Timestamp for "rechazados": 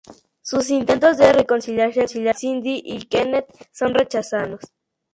3.93-4.61